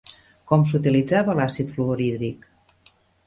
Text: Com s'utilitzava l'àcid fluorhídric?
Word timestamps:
Com 0.51 0.63
s'utilitzava 0.69 1.35
l'àcid 1.41 1.69
fluorhídric? 1.75 2.49